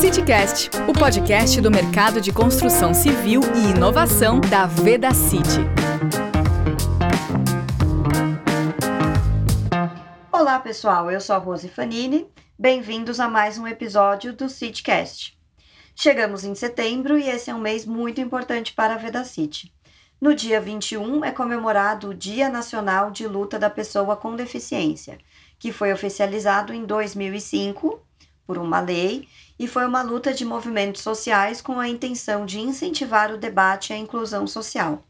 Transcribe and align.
CityCast, 0.00 0.70
o 0.88 0.94
podcast 0.94 1.60
do 1.60 1.70
mercado 1.70 2.22
de 2.22 2.32
construção 2.32 2.94
civil 2.94 3.42
e 3.54 3.76
inovação 3.76 4.40
da 4.40 4.64
Veda 4.64 5.12
City. 5.12 5.60
Olá, 10.32 10.58
pessoal. 10.58 11.10
Eu 11.10 11.20
sou 11.20 11.36
a 11.36 11.38
Rose 11.38 11.68
Fanini. 11.68 12.26
Bem-vindos 12.58 13.20
a 13.20 13.28
mais 13.28 13.58
um 13.58 13.66
episódio 13.66 14.32
do 14.32 14.48
CityCast. 14.48 15.38
Chegamos 15.94 16.44
em 16.44 16.54
setembro 16.54 17.18
e 17.18 17.28
esse 17.28 17.50
é 17.50 17.54
um 17.54 17.60
mês 17.60 17.84
muito 17.84 18.22
importante 18.22 18.72
para 18.72 18.94
a 18.94 18.96
Veda 18.96 19.22
City. 19.22 19.70
No 20.18 20.34
dia 20.34 20.62
21 20.62 21.26
é 21.26 21.30
comemorado 21.30 22.08
o 22.08 22.14
Dia 22.14 22.48
Nacional 22.48 23.10
de 23.10 23.28
Luta 23.28 23.58
da 23.58 23.68
Pessoa 23.68 24.16
com 24.16 24.34
Deficiência, 24.34 25.18
que 25.58 25.70
foi 25.70 25.92
oficializado 25.92 26.72
em 26.72 26.86
2005 26.86 28.00
por 28.50 28.58
uma 28.58 28.80
lei 28.80 29.28
e 29.56 29.68
foi 29.68 29.86
uma 29.86 30.02
luta 30.02 30.34
de 30.34 30.44
movimentos 30.44 31.02
sociais 31.02 31.62
com 31.62 31.78
a 31.78 31.86
intenção 31.86 32.44
de 32.44 32.58
incentivar 32.58 33.32
o 33.32 33.38
debate 33.38 33.90
e 33.90 33.92
a 33.92 33.96
inclusão 33.96 34.44
social. 34.44 35.04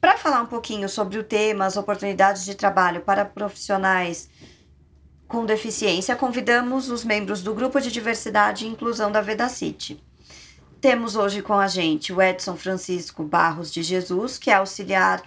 Para 0.00 0.18
falar 0.18 0.42
um 0.42 0.46
pouquinho 0.46 0.88
sobre 0.88 1.20
o 1.20 1.22
tema, 1.22 1.66
as 1.66 1.76
oportunidades 1.76 2.44
de 2.44 2.56
trabalho 2.56 3.02
para 3.02 3.24
profissionais 3.24 4.28
com 5.28 5.46
deficiência, 5.46 6.16
convidamos 6.16 6.90
os 6.90 7.04
membros 7.04 7.42
do 7.42 7.54
Grupo 7.54 7.80
de 7.80 7.92
Diversidade 7.92 8.64
e 8.64 8.68
Inclusão 8.68 9.12
da 9.12 9.20
Vedacity. 9.20 10.02
Temos 10.80 11.14
hoje 11.14 11.42
com 11.42 11.54
a 11.54 11.68
gente 11.68 12.12
o 12.12 12.20
Edson 12.20 12.56
Francisco 12.56 13.22
Barros 13.22 13.72
de 13.72 13.84
Jesus, 13.84 14.36
que 14.36 14.50
é 14.50 14.54
auxiliar 14.54 15.22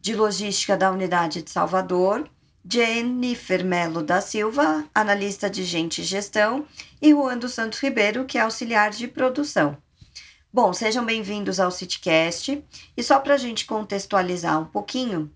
de 0.00 0.14
logística 0.14 0.78
da 0.78 0.90
unidade 0.90 1.42
de 1.42 1.50
Salvador, 1.50 2.26
Jennifer 2.62 3.64
Melo 3.64 4.02
da 4.02 4.20
Silva, 4.20 4.84
analista 4.94 5.48
de 5.48 5.64
gente 5.64 6.02
e 6.02 6.04
gestão, 6.04 6.66
e 7.00 7.10
Juan 7.10 7.38
dos 7.38 7.54
Santos 7.54 7.80
Ribeiro, 7.80 8.26
que 8.26 8.36
é 8.36 8.42
auxiliar 8.42 8.90
de 8.90 9.08
produção. 9.08 9.78
Bom, 10.52 10.72
sejam 10.72 11.04
bem-vindos 11.04 11.58
ao 11.58 11.70
CityCast. 11.70 12.62
E 12.96 13.02
só 13.02 13.18
para 13.18 13.34
a 13.34 13.38
gente 13.38 13.64
contextualizar 13.64 14.60
um 14.60 14.66
pouquinho, 14.66 15.32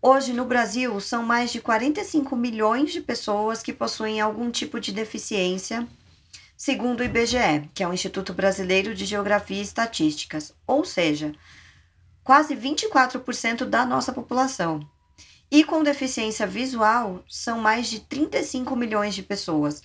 hoje 0.00 0.32
no 0.32 0.46
Brasil 0.46 0.98
são 0.98 1.22
mais 1.22 1.52
de 1.52 1.60
45 1.60 2.34
milhões 2.34 2.90
de 2.90 3.02
pessoas 3.02 3.62
que 3.62 3.72
possuem 3.72 4.20
algum 4.20 4.50
tipo 4.50 4.80
de 4.80 4.92
deficiência, 4.92 5.86
segundo 6.56 7.00
o 7.00 7.04
IBGE, 7.04 7.68
que 7.74 7.82
é 7.82 7.88
o 7.88 7.92
Instituto 7.92 8.32
Brasileiro 8.32 8.94
de 8.94 9.04
Geografia 9.04 9.58
e 9.58 9.62
Estatísticas, 9.62 10.54
ou 10.66 10.86
seja, 10.86 11.34
quase 12.24 12.56
24% 12.56 13.66
da 13.66 13.84
nossa 13.84 14.10
população. 14.12 14.88
E 15.52 15.62
com 15.62 15.82
deficiência 15.82 16.46
visual, 16.46 17.22
são 17.28 17.60
mais 17.60 17.88
de 17.88 18.00
35 18.00 18.74
milhões 18.74 19.14
de 19.14 19.22
pessoas. 19.22 19.82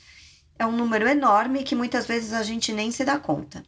É 0.58 0.66
um 0.66 0.72
número 0.72 1.06
enorme 1.06 1.62
que 1.62 1.76
muitas 1.76 2.08
vezes 2.08 2.32
a 2.32 2.42
gente 2.42 2.72
nem 2.72 2.90
se 2.90 3.04
dá 3.04 3.20
conta. 3.20 3.62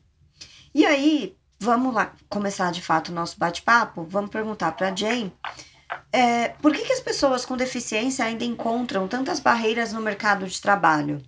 E 0.73 0.85
aí, 0.85 1.35
vamos 1.59 1.93
lá 1.93 2.15
começar 2.29 2.71
de 2.71 2.81
fato 2.81 3.09
o 3.09 3.13
nosso 3.13 3.37
bate-papo? 3.37 4.05
Vamos 4.05 4.29
perguntar 4.29 4.71
para 4.71 4.87
a 4.87 4.95
Jane 4.95 5.33
é, 6.09 6.47
por 6.61 6.71
que, 6.71 6.85
que 6.85 6.93
as 6.93 7.01
pessoas 7.01 7.45
com 7.45 7.57
deficiência 7.57 8.23
ainda 8.23 8.45
encontram 8.45 9.05
tantas 9.05 9.41
barreiras 9.41 9.91
no 9.91 9.99
mercado 9.99 10.47
de 10.47 10.61
trabalho? 10.61 11.21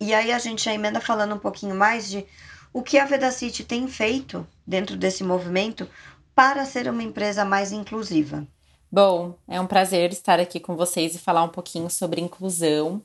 E 0.00 0.14
aí 0.14 0.30
a 0.30 0.38
gente 0.38 0.66
já 0.66 0.72
emenda 0.72 1.00
falando 1.00 1.34
um 1.34 1.38
pouquinho 1.40 1.74
mais 1.74 2.08
de 2.08 2.24
o 2.72 2.80
que 2.80 2.96
a 2.96 3.06
Vedacity 3.06 3.64
tem 3.64 3.88
feito 3.88 4.46
dentro 4.64 4.96
desse 4.96 5.24
movimento 5.24 5.90
para 6.32 6.64
ser 6.64 6.88
uma 6.88 7.02
empresa 7.02 7.44
mais 7.44 7.72
inclusiva. 7.72 8.46
Bom, 8.92 9.36
é 9.46 9.60
um 9.60 9.68
prazer 9.68 10.10
estar 10.10 10.40
aqui 10.40 10.58
com 10.58 10.74
vocês 10.74 11.14
e 11.14 11.18
falar 11.18 11.44
um 11.44 11.48
pouquinho 11.48 11.88
sobre 11.88 12.20
inclusão, 12.20 13.00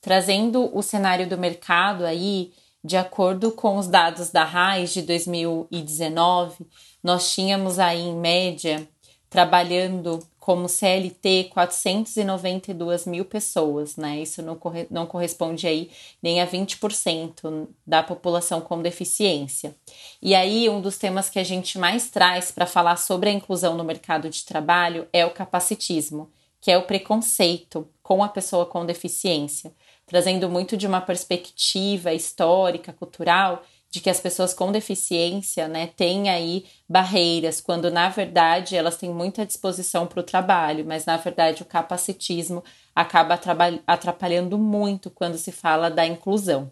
trazendo 0.00 0.70
o 0.72 0.82
cenário 0.82 1.28
do 1.28 1.36
mercado 1.36 2.06
aí, 2.06 2.52
de 2.84 2.96
acordo 2.96 3.50
com 3.50 3.76
os 3.76 3.88
dados 3.88 4.30
da 4.30 4.44
RAIS 4.44 4.94
de 4.94 5.02
2019, 5.02 6.64
nós 7.02 7.32
tínhamos 7.34 7.80
aí 7.80 8.02
em 8.02 8.14
média 8.14 8.88
trabalhando 9.28 10.20
como 10.46 10.68
CLT 10.68 11.48
492 11.52 13.04
mil 13.04 13.24
pessoas, 13.24 13.96
né? 13.96 14.20
Isso 14.20 14.40
não, 14.42 14.54
corre 14.54 14.86
não 14.88 15.04
corresponde 15.04 15.66
aí 15.66 15.90
nem 16.22 16.40
a 16.40 16.46
20% 16.46 17.66
da 17.84 18.00
população 18.00 18.60
com 18.60 18.80
deficiência. 18.80 19.74
E 20.22 20.36
aí, 20.36 20.68
um 20.68 20.80
dos 20.80 20.98
temas 20.98 21.28
que 21.28 21.40
a 21.40 21.42
gente 21.42 21.80
mais 21.80 22.10
traz 22.10 22.52
para 22.52 22.64
falar 22.64 22.94
sobre 22.94 23.28
a 23.28 23.32
inclusão 23.32 23.76
no 23.76 23.82
mercado 23.82 24.30
de 24.30 24.44
trabalho 24.44 25.08
é 25.12 25.26
o 25.26 25.32
capacitismo, 25.32 26.30
que 26.60 26.70
é 26.70 26.78
o 26.78 26.86
preconceito 26.86 27.88
com 28.00 28.22
a 28.22 28.28
pessoa 28.28 28.64
com 28.64 28.86
deficiência, 28.86 29.74
trazendo 30.06 30.48
muito 30.48 30.76
de 30.76 30.86
uma 30.86 31.00
perspectiva 31.00 32.14
histórica, 32.14 32.92
cultural 32.92 33.64
de 33.90 34.00
que 34.00 34.10
as 34.10 34.20
pessoas 34.20 34.52
com 34.52 34.72
deficiência, 34.72 35.68
né, 35.68 35.86
têm 35.96 36.28
aí 36.28 36.66
barreiras, 36.88 37.60
quando 37.60 37.90
na 37.90 38.08
verdade 38.08 38.76
elas 38.76 38.96
têm 38.96 39.10
muita 39.10 39.46
disposição 39.46 40.06
para 40.06 40.20
o 40.20 40.24
trabalho, 40.24 40.84
mas 40.84 41.06
na 41.06 41.16
verdade 41.16 41.62
o 41.62 41.66
capacitismo 41.66 42.62
acaba 42.94 43.40
atrapalhando 43.86 44.58
muito 44.58 45.10
quando 45.10 45.38
se 45.38 45.52
fala 45.52 45.90
da 45.90 46.06
inclusão. 46.06 46.70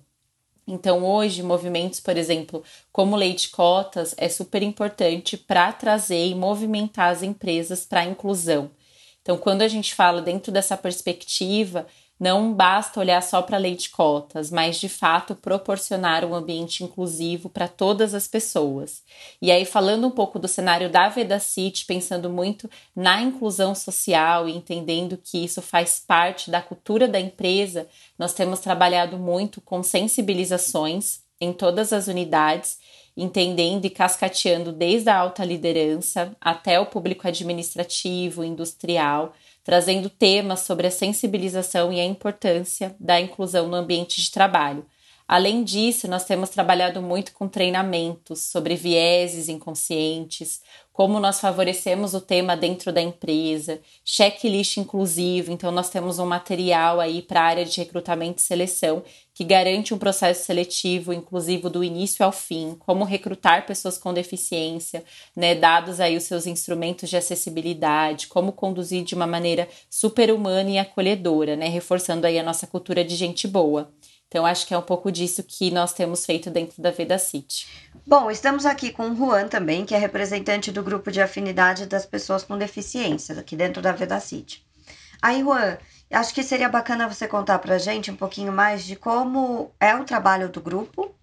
Então, 0.67 1.05
hoje, 1.05 1.43
movimentos, 1.43 2.01
por 2.01 2.17
exemplo, 2.17 2.65
como 2.91 3.17
Leite 3.17 3.51
Cotas, 3.51 4.15
é 4.17 4.31
super 4.31 4.63
importante 4.63 5.37
para 5.37 5.71
trazer 5.73 6.27
e 6.27 6.35
movimentar 6.35 7.11
as 7.11 7.23
empresas 7.23 7.85
para 7.85 8.01
a 8.01 8.07
inclusão. 8.07 8.71
Então, 9.21 9.37
quando 9.37 9.63
a 9.63 9.69
gente 9.69 9.95
fala 9.95 10.23
dentro 10.23 10.51
dessa 10.51 10.77
perspectiva, 10.77 11.87
não 12.19 12.55
basta 12.55 13.01
olhar 13.01 13.21
só 13.23 13.43
para 13.43 13.57
a 13.57 13.61
lei 13.61 13.75
de 13.75 13.91
cotas, 13.91 14.51
mas 14.51 14.79
de 14.79 14.89
fato 14.89 15.35
proporcionar 15.35 16.25
um 16.25 16.35
ambiente 16.35 16.85
inclusivo 16.85 17.49
para 17.49 17.67
todas 17.67 18.15
as 18.15 18.29
pessoas. 18.29 19.03
E 19.43 19.51
aí, 19.51 19.65
falando 19.65 20.07
um 20.07 20.11
pouco 20.11 20.39
do 20.39 20.47
cenário 20.47 20.89
da 20.89 21.09
Vedacity, 21.09 21.85
pensando 21.85 22.31
muito 22.31 22.71
na 22.95 23.21
inclusão 23.21 23.75
social 23.75 24.49
e 24.49 24.57
entendendo 24.57 25.19
que 25.23 25.45
isso 25.45 25.61
faz 25.61 25.99
parte 25.99 26.51
da 26.51 26.63
cultura 26.63 27.09
da 27.09 27.19
empresa, 27.19 27.89
nós 28.19 28.33
temos 28.33 28.61
trabalhado 28.61 29.19
muito 29.19 29.61
com 29.61 29.83
sensibilizações 29.83 31.21
em 31.41 31.53
todas 31.53 31.93
as 31.93 32.07
unidades 32.07 32.79
entendendo 33.17 33.85
e 33.85 33.91
cascateando 33.91 34.73
desde 34.73 35.09
a 35.09 35.17
alta 35.17 35.45
liderança 35.45 36.37
até 36.41 36.81
o 36.81 36.87
público 36.87 37.29
administrativo, 37.29 38.43
industrial, 38.43 39.33
trazendo 39.65 40.11
temas 40.11 40.61
sobre 40.61 40.87
a 40.87 40.91
sensibilização 40.91 41.93
e 41.93 41.99
a 41.99 42.05
importância 42.05 42.95
da 43.01 43.21
inclusão 43.21 43.67
no 43.67 43.75
ambiente 43.75 44.21
de 44.21 44.31
trabalho. 44.31 44.87
Além 45.27 45.65
disso, 45.65 46.07
nós 46.07 46.25
temos 46.25 46.51
trabalhado 46.51 47.01
muito 47.01 47.33
com 47.33 47.49
treinamentos 47.49 48.43
sobre 48.43 48.77
vieses 48.77 49.49
inconscientes, 49.49 50.61
como 50.93 51.19
nós 51.19 51.41
favorecemos 51.41 52.13
o 52.13 52.21
tema 52.21 52.55
dentro 52.55 52.93
da 52.93 53.01
empresa, 53.01 53.81
checklist 54.05 54.77
inclusivo. 54.77 55.51
Então, 55.51 55.73
nós 55.73 55.89
temos 55.89 56.19
um 56.19 56.27
material 56.27 57.01
aí 57.01 57.23
para 57.23 57.41
a 57.41 57.45
área 57.45 57.65
de 57.65 57.81
recrutamento 57.81 58.41
e 58.41 58.45
seleção 58.45 59.03
que 59.33 59.43
garante 59.43 59.95
um 59.95 59.99
processo 59.99 60.45
seletivo 60.45 61.13
inclusivo 61.13 61.69
do 61.71 61.83
início 61.83 62.25
ao 62.25 62.31
fim, 62.31 62.77
como 62.79 63.03
recrutar 63.03 63.67
pessoas 63.67 63.99
com 63.99 64.13
deficiência, 64.13 65.03
né, 65.35 65.55
dados 65.55 66.01
aí 66.01 66.17
os 66.17 66.25
seus 66.25 66.47
instrumentos 66.47 67.09
de 67.11 67.17
acessibilidade, 67.17 68.29
como 68.29 68.53
conduzir 68.53 69.03
de 69.03 69.15
uma 69.15 69.27
maneira 69.27 69.69
super 69.91 70.31
humana 70.31 70.71
e 70.71 70.79
acolhedora, 70.79 71.57
né, 71.57 71.67
reforçando 71.67 72.27
aí 72.27 72.39
a 72.39 72.45
nossa 72.45 72.67
cultura 72.67 73.03
de 73.03 73.17
gente 73.17 73.49
boa. 73.49 73.91
Então, 74.35 74.45
acho 74.45 74.67
que 74.67 74.75
é 74.75 74.79
um 74.79 74.83
pouco 74.83 75.13
disso 75.13 75.45
que 75.45 75.71
nós 75.71 75.93
temos 75.93 76.27
feito 76.27 76.51
dentro 76.51 76.83
da 76.83 76.91
Veda 76.91 77.19
City. 77.19 77.69
Bom, 78.05 78.29
estamos 78.33 78.67
aqui 78.67 78.91
com 78.91 79.11
o 79.11 79.15
Juan 79.15 79.47
também, 79.47 79.85
que 79.85 79.95
é 79.95 79.99
representante 79.99 80.73
do 80.73 80.83
grupo 80.83 81.13
de 81.13 81.21
afinidade 81.21 81.87
das 81.87 82.05
pessoas 82.05 82.43
com 82.43 82.59
deficiência, 82.59 83.39
aqui 83.39 83.55
dentro 83.55 83.81
da 83.81 83.93
Veda 83.93 84.19
City. 84.19 84.67
Aí, 85.23 85.41
Juan, 85.41 85.79
Acho 86.11 86.35
que 86.35 86.43
seria 86.43 86.69
bacana 86.69 87.09
você 87.09 87.27
contar 87.27 87.59
para 87.59 87.75
a 87.75 87.79
gente 87.79 88.11
um 88.11 88.17
pouquinho 88.17 88.53
mais 88.53 88.85
de 88.85 88.95
como 88.95 89.73
é 89.81 89.95
o 89.97 90.05
trabalho 90.05 90.49
do 90.49 90.61
grupo 90.61 91.15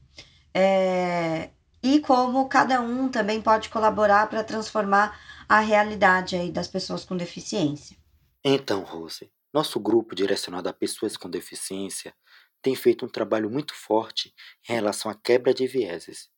é, 0.54 1.50
e 1.82 2.00
como 2.02 2.50
cada 2.50 2.82
um 2.82 3.08
também 3.08 3.42
pode 3.42 3.70
colaborar 3.70 4.28
para 4.28 4.44
transformar 4.44 5.18
a 5.48 5.60
realidade 5.60 6.36
aí 6.36 6.52
das 6.52 6.68
pessoas 6.68 7.06
com 7.06 7.16
deficiência. 7.16 7.96
Então, 8.44 8.84
Rose, 8.84 9.32
nosso 9.54 9.80
grupo 9.80 10.16
direcionado 10.16 10.68
a 10.68 10.74
pessoas 10.74 11.16
com 11.16 11.30
deficiência 11.30 12.14
tem 12.62 12.76
feito 12.76 13.06
um 13.06 13.10
trabalho 13.10 13.50
muito 13.50 13.74
forte 13.74 14.34
em 14.70 14.74
relação 14.74 15.10
à 15.10 15.16
quebra 15.16 15.54
de 15.54 15.68
vieses. 15.68 16.30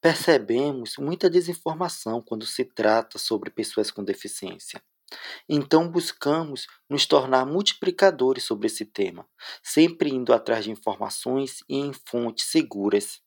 Percebemos 0.00 0.96
muita 0.96 1.28
desinformação 1.28 2.22
quando 2.22 2.46
se 2.46 2.64
trata 2.64 3.18
sobre 3.18 3.50
pessoas 3.50 3.90
com 3.90 4.02
deficiência. 4.02 4.82
Então 5.48 5.88
buscamos 5.88 6.66
nos 6.88 7.04
tornar 7.04 7.44
multiplicadores 7.44 8.44
sobre 8.44 8.68
esse 8.68 8.84
tema, 8.84 9.28
sempre 9.62 10.10
indo 10.10 10.32
atrás 10.32 10.64
de 10.64 10.70
informações 10.70 11.62
e 11.68 11.76
em 11.76 11.92
fontes 11.92 12.46
seguras. 12.46 13.20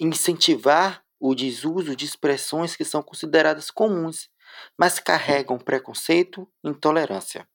Incentivar 0.00 1.04
o 1.20 1.34
desuso 1.34 1.94
de 1.94 2.04
expressões 2.04 2.76
que 2.76 2.84
são 2.84 3.02
consideradas 3.02 3.70
comuns, 3.70 4.28
mas 4.78 4.98
carregam 4.98 5.58
preconceito 5.58 6.48
e 6.64 6.68
intolerância. 6.68 7.48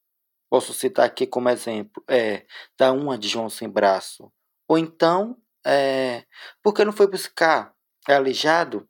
Posso 0.51 0.73
citar 0.73 1.05
aqui 1.05 1.25
como 1.25 1.49
exemplo 1.49 2.03
é 2.09 2.45
da 2.77 2.91
uma 2.91 3.17
de 3.17 3.29
João 3.29 3.49
sem 3.49 3.69
braço, 3.69 4.29
ou 4.67 4.77
então 4.77 5.37
É, 5.63 6.25
por 6.61 6.73
que 6.73 6.83
não 6.83 6.91
foi 6.91 7.07
buscar? 7.07 7.71
É 8.09 8.15
aleijado? 8.15 8.87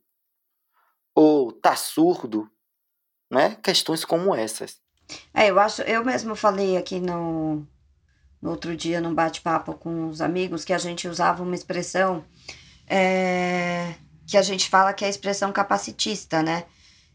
Ou 1.13 1.51
tá 1.51 1.75
surdo? 1.75 2.49
Né? 3.29 3.57
Questões 3.61 4.05
como 4.05 4.33
essas. 4.33 4.79
É, 5.33 5.49
eu 5.49 5.59
acho, 5.59 5.81
eu 5.81 6.03
mesmo 6.03 6.33
falei 6.35 6.77
aqui 6.77 6.99
no, 6.99 7.67
no 8.41 8.49
outro 8.49 8.75
dia, 8.75 9.01
num 9.01 9.13
bate-papo 9.13 9.73
com 9.75 10.07
os 10.07 10.21
amigos, 10.21 10.63
que 10.63 10.73
a 10.73 10.77
gente 10.77 11.07
usava 11.09 11.43
uma 11.43 11.55
expressão 11.55 12.23
é, 12.87 13.95
que 14.25 14.37
a 14.37 14.41
gente 14.41 14.69
fala 14.69 14.93
que 14.93 15.03
é 15.03 15.07
a 15.07 15.09
expressão 15.09 15.51
capacitista, 15.51 16.41
né? 16.41 16.65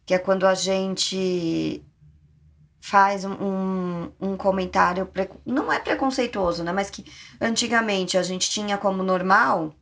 Que 0.05 0.15
é 0.15 0.19
quando 0.19 0.47
a 0.47 0.55
gente 0.55 1.83
faz 2.87 3.25
um, 3.25 4.09
um 4.21 4.37
comentário, 4.37 5.11
não 5.45 5.73
é 5.73 5.81
preconceituoso, 5.81 6.63
né? 6.63 6.73
Mas 6.73 6.89
que 6.89 7.05
antigamente 7.41 8.17
a 8.17 8.23
gente 8.23 8.49
tinha 8.49 8.79
como 8.79 9.03
normal 9.03 9.75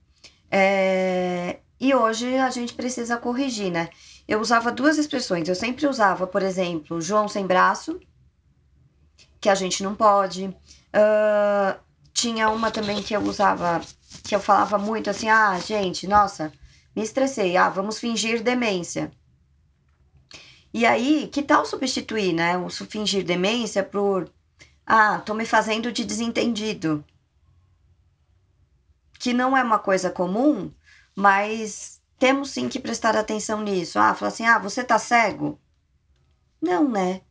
é, 0.50 1.58
e 1.78 1.94
hoje 1.94 2.34
a 2.38 2.48
gente 2.48 2.72
precisa 2.72 3.18
corrigir, 3.18 3.70
né? 3.70 3.90
Eu 4.26 4.40
usava 4.40 4.72
duas 4.72 4.96
expressões. 4.96 5.46
Eu 5.46 5.54
sempre 5.54 5.86
usava, 5.86 6.26
por 6.26 6.42
exemplo, 6.42 6.98
João 6.98 7.28
sem 7.28 7.46
braço, 7.46 8.00
que 9.38 9.50
a 9.50 9.54
gente 9.54 9.82
não 9.82 9.94
pode. 9.94 10.46
Uh, 10.46 11.78
tinha 12.14 12.48
uma 12.48 12.70
também 12.70 13.02
que 13.02 13.14
eu 13.14 13.20
usava, 13.20 13.82
que 14.22 14.34
eu 14.34 14.40
falava 14.40 14.78
muito 14.78 15.10
assim: 15.10 15.28
ah, 15.28 15.58
gente, 15.58 16.06
nossa, 16.06 16.50
me 16.96 17.02
estressei, 17.02 17.54
ah, 17.58 17.68
vamos 17.68 17.98
fingir 17.98 18.42
demência. 18.42 19.12
E 20.74 20.84
aí, 20.84 21.28
que 21.28 21.42
tal 21.42 21.64
substituir, 21.64 22.32
né, 22.34 22.58
o 22.58 22.68
fingir 22.68 23.24
demência 23.24 23.82
por 23.82 24.30
ah, 24.86 25.20
tô 25.20 25.32
me 25.32 25.46
fazendo 25.46 25.92
de 25.92 26.04
desentendido. 26.04 27.04
Que 29.18 29.32
não 29.32 29.56
é 29.56 29.62
uma 29.62 29.78
coisa 29.78 30.10
comum, 30.10 30.72
mas 31.14 32.02
temos 32.18 32.50
sim 32.50 32.68
que 32.68 32.80
prestar 32.80 33.16
atenção 33.16 33.62
nisso. 33.62 33.98
Ah, 34.00 34.14
falar 34.14 34.28
assim: 34.30 34.46
"Ah, 34.46 34.58
você 34.58 34.82
tá 34.84 34.98
cego?" 34.98 35.60
Não, 36.60 36.88
né? 36.90 37.22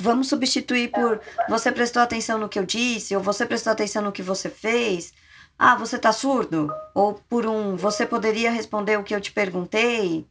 Vamos 0.00 0.28
substituir 0.28 0.92
por 0.92 1.20
você 1.48 1.72
prestou 1.72 2.02
atenção 2.02 2.38
no 2.38 2.48
que 2.48 2.58
eu 2.58 2.66
disse, 2.66 3.16
ou 3.16 3.22
você 3.22 3.46
prestou 3.46 3.72
atenção 3.72 4.02
no 4.02 4.12
que 4.12 4.22
você 4.22 4.50
fez. 4.50 5.12
Ah, 5.58 5.74
você 5.74 5.98
tá 5.98 6.12
surdo? 6.12 6.70
Ou 6.94 7.14
por 7.14 7.46
um 7.46 7.76
você 7.76 8.06
poderia 8.06 8.50
responder 8.50 8.98
o 8.98 9.04
que 9.04 9.14
eu 9.14 9.20
te 9.20 9.32
perguntei? 9.32 10.28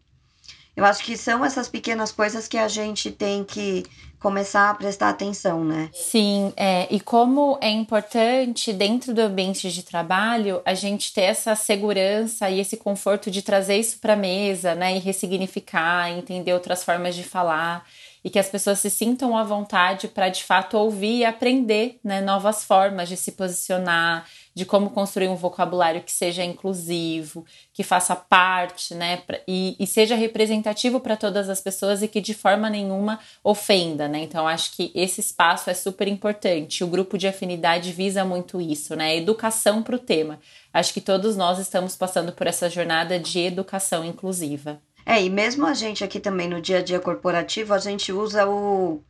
Eu 0.78 0.86
acho 0.86 1.04
que 1.04 1.18
são 1.18 1.44
essas 1.44 1.68
pequenas 1.68 2.12
coisas 2.12 2.48
que 2.48 2.56
a 2.56 2.68
gente 2.68 3.10
tem 3.10 3.44
que 3.44 3.84
começar 4.20 4.70
a 4.70 4.76
prestar 4.76 5.10
atenção, 5.10 5.66
né? 5.66 5.90
Sim, 5.92 6.54
é, 6.56 6.88
e 6.92 7.00
como 7.00 7.58
é 7.60 7.72
importante 7.72 8.72
dentro 8.72 9.12
do 9.12 9.22
ambiente 9.22 9.72
de 9.72 9.82
trabalho 9.82 10.62
a 10.64 10.76
gente 10.76 11.12
ter 11.12 11.22
essa 11.22 11.56
segurança 11.56 12.48
e 12.52 12.60
esse 12.60 12.78
conforto 12.78 13.32
de 13.32 13.42
trazer 13.42 13.78
isso 13.78 13.98
para 13.98 14.14
a 14.14 14.16
mesa, 14.16 14.76
né? 14.76 14.96
E 14.96 15.00
ressignificar, 15.00 16.12
entender 16.12 16.54
outras 16.54 16.84
formas 16.84 17.16
de 17.16 17.24
falar 17.24 17.84
e 18.28 18.30
que 18.30 18.38
as 18.38 18.50
pessoas 18.50 18.80
se 18.80 18.90
sintam 18.90 19.38
à 19.38 19.44
vontade 19.46 20.10
para 20.10 20.28
de 20.28 20.44
fato 20.44 20.78
ouvir 20.78 21.20
e 21.20 21.24
aprender 21.24 21.98
né, 22.04 22.20
novas 22.20 22.62
formas 22.62 23.08
de 23.08 23.16
se 23.16 23.32
posicionar, 23.32 24.28
de 24.54 24.66
como 24.66 24.90
construir 24.90 25.30
um 25.30 25.36
vocabulário 25.38 26.04
que 26.04 26.12
seja 26.12 26.44
inclusivo, 26.44 27.46
que 27.72 27.84
faça 27.84 28.18
parte, 28.18 28.94
né, 28.94 29.16
pra, 29.26 29.40
e, 29.48 29.78
e, 29.80 29.88
seja 29.88 30.14
representativo 30.14 31.00
para 31.00 31.16
todas 31.16 31.48
as 31.48 31.62
pessoas 31.62 32.04
e 32.04 32.08
que 32.10 32.20
de 32.20 32.34
forma 32.34 32.70
nenhuma 32.70 33.18
ofenda, 33.42 34.10
né? 34.10 34.20
Então 34.20 34.46
acho 34.46 34.76
que 34.76 34.92
esse 34.94 35.22
espaço 35.22 35.70
é 35.70 35.74
super 35.74 36.10
importante. 36.10 36.84
O 36.84 36.88
grupo 36.88 37.18
de 37.18 37.30
afinidade 37.30 37.94
visa 37.94 38.26
muito 38.26 38.60
isso, 38.60 38.94
né? 38.94 39.16
Educação 39.16 39.82
para 39.82 39.96
o 39.96 40.00
tema. 40.00 40.38
Acho 40.74 40.94
que 40.94 41.00
todos 41.00 41.38
nós 41.38 41.60
estamos 41.60 41.96
passando 41.96 42.34
por 42.34 42.46
essa 42.46 42.70
jornada 42.70 43.18
de 43.18 43.40
educação 43.40 44.04
inclusiva. 44.04 44.82
É, 45.10 45.24
e 45.24 45.30
mesmo 45.30 45.66
a 45.66 45.74
gente 45.74 46.04
aqui 46.04 46.20
também 46.20 46.50
no 46.50 46.62
dia 46.62 46.80
a 46.80 46.84
dia 46.84 47.00
corporativo, 47.00 47.74
a 47.74 47.78
gente 47.78 48.12
usa 48.12 48.46
o. 48.46 49.02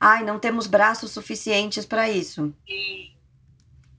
Ai, 0.00 0.24
não 0.24 0.36
temos 0.36 0.66
braços 0.66 1.12
suficientes 1.12 1.86
para 1.86 2.10
isso. 2.10 2.52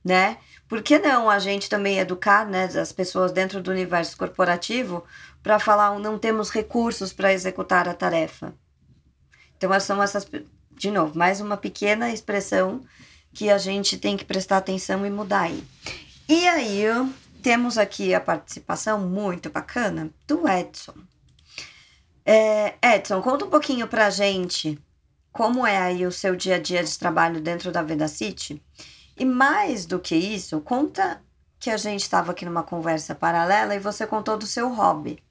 Né? 0.04 0.38
Por 0.68 0.84
que 0.84 1.00
não 1.00 1.30
a 1.30 1.40
gente 1.40 1.70
também 1.70 1.98
educar 1.98 2.46
né, 2.46 2.66
as 2.66 2.92
pessoas 2.92 3.32
dentro 3.32 3.62
do 3.64 3.72
universo 3.72 4.18
corporativo 4.18 5.06
para 5.42 5.58
falar 5.58 5.98
não 5.98 6.20
temos 6.20 6.50
recursos 6.50 7.14
para 7.14 7.32
executar 7.32 7.88
a 7.88 7.94
tarefa? 7.94 8.54
Então, 9.56 9.80
são 9.80 10.04
essas. 10.04 10.28
De 10.72 10.92
novo, 10.92 11.18
mais 11.18 11.40
uma 11.40 11.56
pequena 11.56 12.12
expressão 12.12 12.82
que 13.34 13.50
a 13.50 13.58
gente 13.58 13.98
tem 13.98 14.18
que 14.18 14.26
prestar 14.26 14.58
atenção 14.58 15.06
e 15.06 15.10
mudar 15.10 15.44
aí. 15.44 15.64
E 16.28 16.50
aí, 16.50 16.84
temos 17.42 17.78
aqui 17.78 18.14
a 18.14 18.20
participação 18.20 19.00
muito 19.00 19.50
bacana 19.50 20.10
do 20.28 20.46
Edson. 20.50 20.96
É, 22.26 22.74
Edson, 22.82 23.22
conta 23.22 23.46
um 23.46 23.50
pouquinho 23.52 23.88
pra 23.88 24.10
gente 24.10 24.82
como 25.32 25.68
é 25.68 25.78
aí 25.78 26.08
o 26.08 26.12
seu 26.12 26.36
dia 26.36 26.56
a 26.56 26.60
dia 26.60 26.84
de 26.84 26.98
trabalho 26.98 27.40
dentro 27.40 27.72
da 27.72 27.84
Veda 27.84 28.08
City. 28.08 28.60
E 29.16 29.24
mais 29.24 29.86
do 29.86 30.00
que 30.00 30.16
isso, 30.16 30.60
conta 30.62 31.22
que 31.60 31.70
a 31.70 31.78
gente 31.78 32.02
estava 32.02 32.32
aqui 32.32 32.44
numa 32.44 32.64
conversa 32.64 33.14
paralela 33.14 33.76
e 33.76 33.80
você 33.80 34.08
contou 34.08 34.38
do 34.38 34.48
seu 34.48 34.74
hobby, 34.74 35.22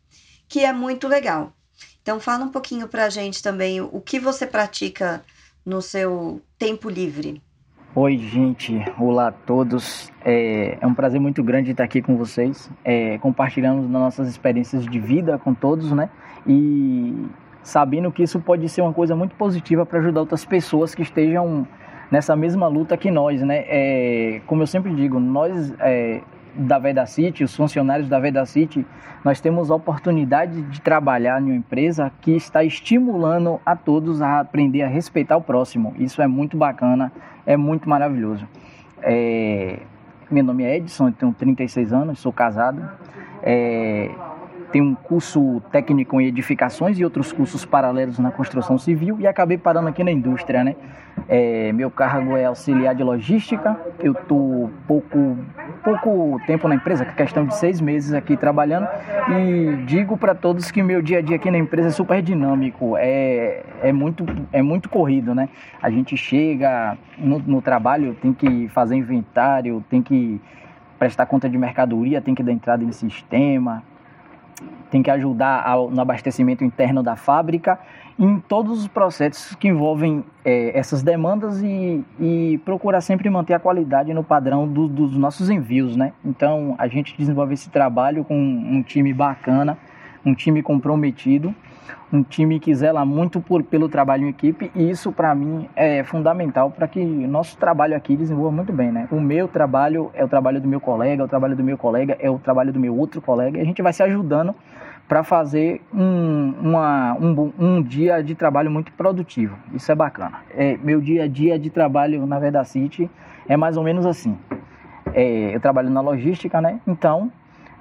que 0.49 0.61
é 0.61 0.73
muito 0.73 1.09
legal. 1.09 1.53
Então 2.01 2.21
fala 2.21 2.45
um 2.45 2.51
pouquinho 2.51 2.87
pra 2.87 3.11
gente 3.11 3.43
também 3.43 3.81
o 3.81 4.01
que 4.01 4.21
você 4.21 4.47
pratica 4.47 5.25
no 5.65 5.83
seu 5.83 6.41
tempo 6.59 6.89
livre. 6.89 7.43
Oi, 7.97 8.19
gente. 8.19 8.85
Olá 8.99 9.29
a 9.29 9.31
todos. 9.31 10.11
É, 10.25 10.79
é 10.81 10.85
um 10.87 10.93
prazer 10.93 11.21
muito 11.21 11.45
grande 11.45 11.71
estar 11.71 11.85
aqui 11.85 12.03
com 12.03 12.17
vocês, 12.17 12.69
é, 12.85 13.19
compartilhando 13.19 13.89
nossas 13.89 14.29
experiências 14.29 14.85
de 14.85 14.99
vida 14.99 15.39
com 15.39 15.55
todos, 15.55 15.93
né? 15.93 16.11
E 16.45 17.15
sabendo 17.63 18.11
que 18.11 18.25
isso 18.25 18.41
pode 18.41 18.69
ser 18.69 18.83
uma 18.83 18.93
coisa 18.93 19.15
muito 19.15 19.37
positiva 19.37 19.87
para 19.87 20.01
ajudar 20.01 20.23
outras 20.23 20.45
pessoas 20.45 20.93
que 20.93 21.03
estejam 21.03 21.69
nessa 22.11 22.35
mesma 22.35 22.67
luta 22.67 22.97
que 22.97 23.13
nós, 23.13 23.41
né? 23.43 23.63
É, 23.69 24.41
como 24.45 24.61
eu 24.65 24.67
sempre 24.67 24.93
digo, 24.93 25.21
nós 25.21 25.73
é, 25.79 26.21
da 26.57 26.79
Veda 26.79 27.05
City, 27.07 27.45
os 27.45 27.55
funcionários 27.55 28.09
da 28.09 28.19
Veda 28.19 28.45
City, 28.47 28.87
nós 29.25 29.41
temos 29.41 29.71
a 29.71 29.75
oportunidade 29.75 30.63
de 30.63 30.81
trabalhar 30.81 31.41
em 31.41 31.47
uma 31.47 31.55
empresa 31.55 32.13
que 32.21 32.33
está 32.33 32.63
estimulando 32.63 33.61
a 33.65 33.75
todos 33.75 34.23
a 34.23 34.41
aprender 34.41 34.83
a 34.83 34.89
respeitar 34.89 35.37
o 35.37 35.43
próximo. 35.43 35.95
Isso 35.99 36.21
é 36.23 36.27
muito 36.27 36.57
bacana 36.57 37.13
é 37.47 37.57
muito 37.57 37.89
maravilhoso. 37.89 38.47
É, 39.03 39.81
meu 40.31 40.43
nome 40.43 40.65
é 40.65 40.77
Edson, 40.77 41.11
tenho 41.13 41.33
36 41.33 41.93
anos, 41.93 42.19
sou 42.19 42.33
casado. 42.33 42.83
É, 43.43 44.11
tenho 44.75 44.87
um 44.87 44.95
curso 44.97 45.63
técnico 45.71 46.21
em 46.21 46.27
edificações 46.27 46.99
e 46.99 47.05
outros 47.05 47.31
cursos 47.31 47.65
paralelos 47.65 48.19
na 48.19 48.33
construção 48.33 48.77
civil 48.77 49.21
e 49.21 49.27
acabei 49.27 49.57
parando 49.57 49.87
aqui 49.87 50.03
na 50.03 50.11
indústria, 50.11 50.65
né? 50.65 50.75
É, 51.29 51.71
meu 51.73 51.93
cargo 51.93 52.37
é 52.37 52.47
auxiliar 52.47 52.93
de 52.93 53.05
logística. 53.05 53.79
Eu 54.01 54.11
estou 54.11 54.69
pouco, 54.85 55.39
pouco 55.85 56.41
tempo 56.45 56.67
na 56.67 56.75
empresa, 56.75 57.05
questão 57.05 57.47
de 57.47 57.57
seis 57.57 57.81
meses 57.81 58.13
aqui 58.13 58.37
trabalhando 58.37 58.89
e 59.31 59.77
digo 59.87 60.19
para 60.19 60.35
todos 60.35 60.73
que 60.73 60.83
meu 60.83 61.01
dia 61.01 61.19
a 61.19 61.23
dia 61.23 61.37
aqui 61.37 61.53
na 61.53 61.59
empresa 61.59 61.87
é 61.87 61.93
super 61.93 62.21
dinâmico, 62.21 62.97
é, 62.97 63.63
é, 63.81 63.93
muito, 63.93 64.27
é 64.53 64.61
muito 64.61 64.89
corrido, 64.89 65.37
né? 65.37 65.49
A 65.81 65.89
gente 65.89 66.17
chega 66.17 66.99
no, 67.17 67.39
no 67.39 67.63
trabalho, 67.63 68.17
tem 68.21 68.33
que 68.33 68.67
fazer 68.71 68.97
inventário, 68.97 69.85
tem 69.89 70.03
que 70.03 70.41
prestar 70.99 71.27
conta 71.27 71.49
de 71.49 71.57
mercadoria, 71.57 72.21
tem 72.21 72.35
que 72.35 72.43
dar 72.43 72.51
entrada 72.51 72.83
em 72.83 72.91
sistema, 72.91 73.85
tem 74.91 75.03
que 75.03 75.11
ajudar 75.11 75.63
ao, 75.67 75.91
no 75.91 76.01
abastecimento 76.01 76.65
interno 76.65 77.03
da 77.03 77.17
fábrica, 77.17 77.79
em 78.19 78.39
todos 78.39 78.81
os 78.81 78.89
processos 78.89 79.57
que 79.57 79.67
envolvem 79.67 80.25
é, 80.45 80.79
essas 80.79 81.03
demandas 81.03 81.61
e, 81.63 82.05
e 82.21 82.61
procurar 82.65 83.01
sempre 83.01 83.29
manter 83.29 83.55
a 83.55 83.59
qualidade 83.59 84.15
no 84.15 84.23
padrão 84.23 84.69
do, 84.69 84.87
dos 84.87 85.17
nossos 85.17 85.51
envios, 85.51 85.97
né? 85.97 86.13
Então 86.25 86.75
a 86.79 86.87
gente 86.87 87.17
desenvolve 87.19 87.55
esse 87.55 87.71
trabalho 87.71 88.25
com 88.25 88.37
um 88.37 88.83
time 88.83 89.13
bacana, 89.13 89.77
um 90.25 90.35
time 90.35 90.63
comprometido, 90.63 91.55
um 92.13 92.23
time 92.23 92.61
que 92.61 92.75
zela 92.75 93.05
muito 93.05 93.41
por, 93.41 93.63
pelo 93.63 93.89
trabalho 93.89 94.27
em 94.27 94.29
equipe 94.29 94.71
e 94.75 94.89
isso 94.89 95.13
para 95.13 95.35
mim 95.35 95.69
é 95.75 96.05
fundamental 96.05 96.71
para 96.71 96.87
que 96.87 97.01
o 97.01 97.29
nosso 97.29 97.57
trabalho 97.59 97.97
aqui 97.97 98.17
desenvolva 98.17 98.53
muito 98.53 98.73
bem, 98.73 98.93
né? 98.93 99.09
O 99.11 99.21
meu 99.21 99.49
trabalho 99.49 100.11
é 100.15 100.25
o 100.25 100.29
trabalho 100.29 100.61
do 100.61 100.69
meu 100.69 100.81
colega, 100.81 101.23
é 101.23 101.25
o 101.25 101.29
trabalho 101.29 101.57
do 101.57 101.65
meu 101.65 101.77
colega 101.77 102.17
é 102.21 102.31
o 102.31 102.39
trabalho 102.39 102.73
do 102.73 102.81
meu 102.81 102.97
outro 102.97 103.21
colega 103.21 103.59
e 103.59 103.61
a 103.61 103.65
gente 103.65 103.83
vai 103.83 103.93
se 103.93 104.03
ajudando 104.03 104.55
para 105.09 105.23
fazer 105.23 105.83
um, 105.93 106.55
uma, 106.63 107.15
um, 107.21 107.53
um 107.59 107.83
dia 107.83 108.23
de 108.23 108.35
trabalho 108.35 108.71
muito 108.71 108.91
produtivo. 108.93 109.57
Isso 109.75 109.93
é 109.93 109.95
bacana. 109.95 110.39
É, 110.51 110.79
meu 110.79 111.01
dia 111.01 111.25
a 111.25 111.29
dia 111.29 111.59
de 111.59 111.69
trabalho 111.69 112.27
na 112.27 112.39
Veda 112.39 112.65
City 112.65 113.11
é 113.47 113.57
mais 113.57 113.77
ou 113.77 113.83
menos 113.83 114.07
assim. 114.07 114.39
É, 115.13 115.55
eu 115.55 115.61
trabalho 115.61 115.91
na 115.91 116.01
logística, 116.01 116.61
né? 116.61 116.81
Então 116.87 117.31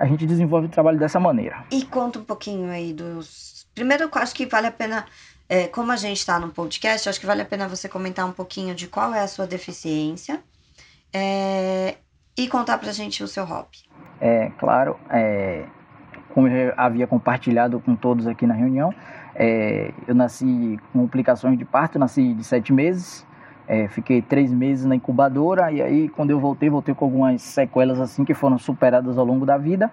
a 0.04 0.06
gente 0.06 0.26
desenvolve 0.26 0.68
o 0.68 0.70
trabalho 0.70 1.00
dessa 1.00 1.18
maneira. 1.18 1.64
E 1.72 1.86
conta 1.86 2.20
um 2.20 2.26
pouquinho 2.26 2.70
aí 2.70 2.92
dos. 2.92 3.66
Primeiro, 3.74 4.04
eu 4.04 4.10
acho 4.16 4.36
que 4.36 4.46
vale 4.46 4.68
a 4.68 4.72
pena. 4.72 5.06
É, 5.48 5.68
como 5.68 5.92
a 5.92 5.96
gente 5.96 6.18
está 6.18 6.40
no 6.40 6.50
podcast, 6.50 7.08
acho 7.08 7.20
que 7.20 7.26
vale 7.26 7.42
a 7.42 7.46
pena 7.46 7.68
você 7.68 7.88
comentar 7.88 8.26
um 8.26 8.32
pouquinho 8.32 8.74
de 8.74 8.88
qual 8.88 9.14
é 9.14 9.20
a 9.20 9.28
sua 9.28 9.46
deficiência 9.46 10.42
é, 11.14 11.96
e 12.36 12.48
contar 12.48 12.78
pra 12.78 12.92
gente 12.92 13.24
o 13.24 13.28
seu 13.28 13.46
hobby. 13.46 13.78
é 14.22 14.50
claro, 14.58 14.98
é, 15.10 15.66
como 16.34 16.48
eu 16.48 16.74
havia 16.78 17.06
compartilhado 17.06 17.80
com 17.82 17.94
todos 17.94 18.26
aqui 18.26 18.48
na 18.48 18.54
reunião, 18.54 18.94
é, 19.36 19.94
eu 20.08 20.16
nasci 20.16 20.80
com 20.92 21.02
complicações 21.02 21.58
de 21.58 21.66
parto, 21.66 22.00
nasci 22.00 22.34
de 22.34 22.44
sete 22.44 22.72
meses, 22.72 23.26
é, 23.68 23.88
fiquei 23.88 24.22
três 24.22 24.52
meses 24.52 24.86
na 24.86 24.96
incubadora 24.96 25.72
e 25.72 25.82
aí 25.82 26.10
quando 26.10 26.32
eu 26.32 26.40
voltei, 26.40 26.70
voltei 26.70 26.94
com 26.94 27.06
algumas 27.06 27.42
sequelas 27.42 28.00
assim 28.00 28.26
que 28.26 28.34
foram 28.34 28.58
superadas 28.58 29.18
ao 29.18 29.26
longo 29.26 29.46
da 29.46 29.58
vida, 29.58 29.92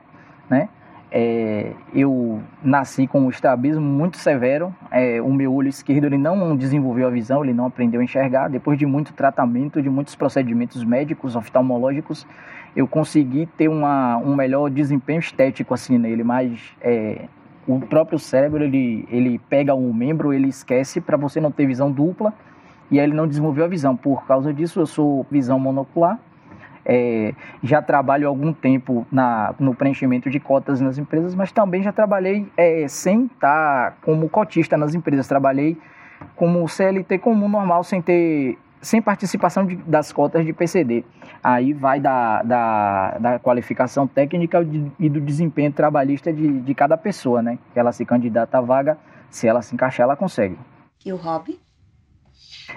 né? 0.48 0.68
É, 1.12 1.72
eu 1.92 2.40
nasci 2.62 3.06
com 3.06 3.22
um 3.22 3.30
estrabismo 3.30 3.82
muito 3.82 4.16
severo. 4.16 4.72
É, 4.92 5.20
o 5.20 5.32
meu 5.32 5.52
olho 5.52 5.68
esquerdo 5.68 6.04
ele 6.04 6.16
não 6.16 6.56
desenvolveu 6.56 7.08
a 7.08 7.10
visão, 7.10 7.42
ele 7.42 7.52
não 7.52 7.66
aprendeu 7.66 8.00
a 8.00 8.04
enxergar. 8.04 8.48
Depois 8.48 8.78
de 8.78 8.86
muito 8.86 9.12
tratamento, 9.12 9.82
de 9.82 9.90
muitos 9.90 10.14
procedimentos 10.14 10.84
médicos, 10.84 11.34
oftalmológicos, 11.34 12.24
eu 12.76 12.86
consegui 12.86 13.46
ter 13.56 13.66
uma, 13.66 14.18
um 14.18 14.36
melhor 14.36 14.70
desempenho 14.70 15.18
estético 15.18 15.74
assim 15.74 15.98
nele. 15.98 16.22
Mas 16.22 16.60
é, 16.80 17.24
o 17.66 17.80
próprio 17.80 18.18
cérebro 18.18 18.62
ele, 18.62 19.04
ele 19.10 19.40
pega 19.48 19.74
um 19.74 19.92
membro, 19.92 20.32
ele 20.32 20.48
esquece 20.48 21.00
para 21.00 21.16
você 21.16 21.40
não 21.40 21.50
ter 21.50 21.66
visão 21.66 21.90
dupla 21.90 22.32
e 22.90 22.98
aí 22.98 23.06
ele 23.06 23.14
não 23.14 23.26
desenvolveu 23.26 23.64
a 23.64 23.68
visão. 23.68 23.96
Por 23.96 24.26
causa 24.26 24.52
disso, 24.52 24.80
eu 24.80 24.86
sou 24.86 25.26
visão 25.30 25.58
monocular 25.58 26.18
é, 26.84 27.34
já 27.62 27.82
trabalho 27.82 28.26
algum 28.28 28.52
tempo 28.52 29.06
na, 29.10 29.54
no 29.58 29.74
preenchimento 29.74 30.30
de 30.30 30.40
cotas 30.40 30.80
nas 30.80 30.98
empresas, 30.98 31.34
mas 31.34 31.52
também 31.52 31.82
já 31.82 31.92
trabalhei 31.92 32.50
é, 32.56 32.86
sem 32.88 33.26
estar 33.26 33.96
como 34.02 34.28
cotista 34.28 34.76
nas 34.76 34.94
empresas. 34.94 35.28
Trabalhei 35.28 35.78
como 36.34 36.66
CLT 36.68 37.18
comum, 37.18 37.48
normal, 37.48 37.84
sem 37.84 38.00
ter 38.00 38.58
sem 38.82 39.02
participação 39.02 39.66
de, 39.66 39.76
das 39.76 40.10
cotas 40.10 40.44
de 40.44 40.54
PCD. 40.54 41.04
Aí 41.44 41.74
vai 41.74 42.00
da, 42.00 42.42
da, 42.42 43.18
da 43.18 43.38
qualificação 43.38 44.06
técnica 44.06 44.66
e 44.98 45.08
do 45.08 45.20
desempenho 45.20 45.70
trabalhista 45.70 46.32
de, 46.32 46.60
de 46.60 46.74
cada 46.74 46.96
pessoa, 46.96 47.42
né? 47.42 47.58
Que 47.74 47.78
ela 47.78 47.92
se 47.92 48.06
candidata 48.06 48.56
à 48.56 48.60
vaga, 48.62 48.96
se 49.28 49.46
ela 49.46 49.60
se 49.60 49.74
encaixar, 49.74 50.04
ela 50.04 50.16
consegue. 50.16 50.56
E 51.04 51.12
o 51.12 51.16
hobby? 51.16 51.60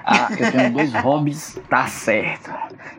Ah, 0.06 0.30
eu 0.38 0.52
tenho 0.52 0.74
dois 0.74 0.94
hobbies, 0.94 1.62
tá 1.70 1.88
certo. 1.88 2.52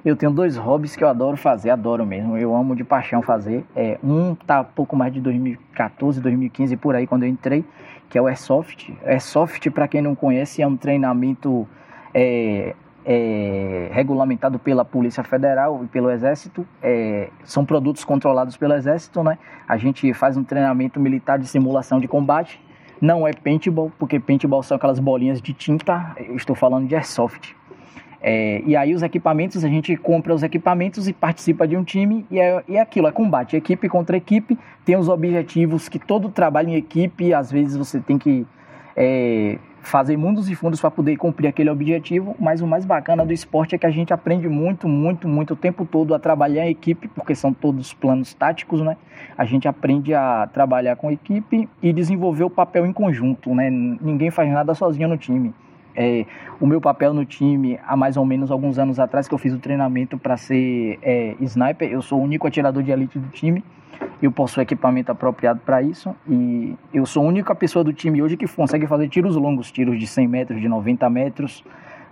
Eu 0.05 0.17
tenho 0.17 0.33
dois 0.33 0.57
hobbies 0.57 0.97
que 0.97 1.05
eu 1.05 1.09
adoro 1.09 1.37
fazer, 1.37 1.71
adoro 1.71 2.05
mesmo. 2.05 2.37
Eu 2.37 2.55
amo 2.55 2.75
de 2.75 2.85
paixão 2.85 3.23
fazer. 3.23 3.65
É, 3.75 3.99
um 4.03 4.35
tá 4.35 4.63
pouco 4.65 4.97
mais 4.97 5.13
de 5.13 5.21
2014, 5.21 6.21
2015 6.21 6.77
por 6.77 6.95
aí 6.95 7.07
quando 7.07 7.25
eu 7.25 7.29
entrei, 7.29 7.65
que 8.09 8.19
é 8.19 8.23
o 8.23 8.27
Airsoft. 8.27 8.97
Airsoft, 9.05 9.71
para 9.71 9.89
quem 9.89 10.03
não 10.03 10.15
conhece, 10.15 10.63
é 10.63 10.67
um 10.67 10.77
treinamento 10.77 11.67
é, 12.13 12.75
é, 13.05 13.89
regulamentado 13.93 14.59
pela 14.59 14.85
Polícia 14.85 15.23
Federal 15.23 15.83
e 15.85 15.87
pelo 15.87 16.11
Exército. 16.11 16.67
É, 16.83 17.29
são 17.45 17.65
produtos 17.65 18.05
controlados 18.05 18.57
pelo 18.57 18.75
Exército, 18.75 19.23
né? 19.23 19.39
A 19.69 19.77
gente 19.77 20.13
faz 20.15 20.37
um 20.37 20.45
treinamento 20.45 20.99
militar 20.99 21.39
de 21.39 21.47
simulação 21.47 22.01
de 22.01 22.09
combate 22.09 22.61
não 23.05 23.29
é 23.29 23.35
paintball, 23.35 23.93
porque 23.99 24.19
paintball 24.19 24.63
são 24.63 24.77
aquelas 24.77 24.99
bolinhas 24.99 25.43
de 25.43 25.53
tinta, 25.53 26.17
eu 26.17 26.37
estou 26.37 26.57
falando 26.57 26.89
de 26.89 26.95
airsoft. 26.95 27.55
É, 28.23 28.63
e 28.65 28.75
aí 28.75 28.95
os 28.95 29.03
equipamentos, 29.03 29.63
a 29.63 29.69
gente 29.69 29.95
compra 29.99 30.35
os 30.35 30.43
equipamentos 30.43 31.07
e 31.07 31.13
participa 31.13 31.69
de 31.69 31.77
um 31.77 31.85
time 31.85 32.25
e 32.31 32.41
é, 32.41 32.65
e 32.67 32.77
é 32.79 32.81
aquilo, 32.81 33.07
é 33.07 33.13
combate, 33.13 33.55
equipe 33.55 33.87
contra 33.91 34.17
equipe, 34.17 34.59
tem 34.87 34.97
os 34.97 35.11
objetivos 35.11 35.87
que 35.91 35.99
todo 35.99 36.31
trabalho 36.31 36.71
em 36.71 36.77
equipe, 36.77 37.35
às 37.35 37.53
vezes 37.53 37.77
você 37.77 38.01
tem 38.01 38.17
que 38.17 38.47
é, 38.97 39.59
fazer 39.85 40.17
mundos 40.17 40.49
e 40.49 40.55
fundos 40.55 40.81
para 40.81 40.91
poder 40.91 41.17
cumprir 41.17 41.49
aquele 41.49 41.71
objetivo, 41.71 42.35
mas 42.41 42.61
o 42.61 42.67
mais 42.67 42.85
bacana 42.85 43.25
do 43.25 43.33
esporte 43.33 43.75
é 43.75 43.79
que 43.79 43.87
a 43.87 43.91
gente 43.91 44.13
aprende 44.13 44.49
muito, 44.49 44.89
muito, 44.89 45.29
muito 45.29 45.53
o 45.53 45.57
tempo 45.57 45.85
todo 45.85 46.15
a 46.15 46.19
trabalhar 46.19 46.67
em 46.67 46.71
equipe, 46.71 47.07
porque 47.09 47.35
são 47.35 47.53
todos 47.53 47.93
planos 47.93 48.35
táticos, 48.35 48.81
né? 48.81 48.97
A 49.37 49.45
gente 49.45 49.69
aprende 49.69 50.15
a 50.15 50.49
trabalhar 50.53 50.97
com 50.97 51.11
equipe 51.11 51.69
e 51.83 51.93
desenvolver 51.93 52.45
o 52.45 52.51
papel 52.51 52.87
em 52.87 52.93
conjunto, 52.93 53.55
né? 53.55 53.71
Ninguém 53.71 54.31
faz 54.31 54.51
nada 54.51 54.75
sozinho 54.75 55.09
no 55.09 55.17
time. 55.17 55.55
É, 55.97 56.27
o 56.61 56.67
meu 56.67 56.81
papel 56.81 57.15
no 57.15 57.25
time, 57.25 57.79
há 57.87 57.97
mais 57.97 58.17
ou 58.17 58.27
menos 58.27 58.51
alguns 58.51 58.79
anos 58.79 58.99
atrás 58.99 59.29
que 59.29 59.35
eu 59.35 59.39
fiz 59.39 59.53
o 59.53 59.59
treinamento 59.59 60.19
para 60.19 60.37
ser 60.37 60.99
é, 61.03 61.37
sniper, 61.41 61.91
eu 61.91 62.03
sou 62.03 62.19
o 62.19 62.23
único 62.23 62.47
atirador 62.47 62.83
de 62.83 62.91
elite 62.91 63.19
do 63.19 63.29
time 63.29 63.63
eu 64.23 64.33
possuo 64.33 64.63
equipamento 64.63 65.13
apropriado 65.13 65.61
para 65.61 65.83
isso 65.83 66.15
e 66.29 66.75
eu 66.93 67.05
sou 67.07 67.25
a 67.25 67.29
única 67.29 67.55
pessoa 67.55 67.85
do 67.85 67.93
time 67.93 68.23
hoje 68.23 68.37
que 68.37 68.47
consegue 68.47 68.87
fazer 68.87 69.09
tiros 69.09 69.37
longos, 69.37 69.71
tiros 69.71 69.99
de 69.99 70.07
100 70.07 70.29
metros, 70.29 70.61
de 70.61 70.69
90 70.69 71.09
metros 71.11 71.65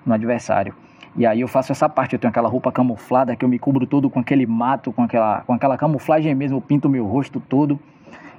no 0.05 0.13
adversário. 0.13 0.75
E 1.17 1.27
aí 1.27 1.41
eu 1.41 1.49
faço 1.49 1.73
essa 1.73 1.89
parte, 1.89 2.15
eu 2.15 2.19
tenho 2.19 2.31
aquela 2.31 2.49
roupa 2.49 2.73
camuflada 2.73 3.37
que 3.37 3.45
eu 3.45 3.49
me 3.49 3.59
cubro 3.59 3.87
todo 3.87 4.09
com 4.09 4.21
aquele 4.21 4.47
mato, 4.47 4.93
com 4.93 5.03
aquela, 5.03 5.43
com 5.43 5.53
aquela 5.53 5.77
camuflagem 5.77 6.35
mesmo, 6.35 6.59
eu 6.59 6.63
pinto 6.63 6.89
meu 6.89 7.07
rosto 7.07 7.41
todo 7.41 7.79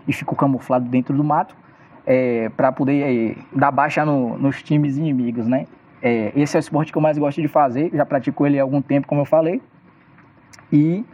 e 0.07 0.13
fico 0.13 0.35
camuflado 0.35 0.89
dentro 0.89 1.15
do 1.15 1.23
mato 1.23 1.55
é, 2.05 2.49
para 2.49 2.71
poder 2.71 3.01
é, 3.01 3.35
dar 3.55 3.71
baixa 3.71 4.05
no, 4.05 4.37
nos 4.37 4.61
times 4.61 4.97
inimigos, 4.97 5.47
né? 5.47 5.67
É, 6.01 6.33
esse 6.35 6.57
é 6.57 6.59
o 6.59 6.61
esporte 6.61 6.91
que 6.91 6.97
eu 6.97 7.01
mais 7.01 7.17
gosto 7.17 7.41
de 7.41 7.47
fazer, 7.47 7.89
já 7.93 8.05
pratico 8.05 8.45
ele 8.45 8.59
há 8.59 8.63
algum 8.63 8.81
tempo, 8.81 9.07
como 9.07 9.21
eu 9.21 9.25
falei. 9.25 9.61
E 10.71 11.05